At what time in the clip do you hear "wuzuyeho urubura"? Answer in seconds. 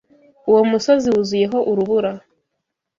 1.13-2.11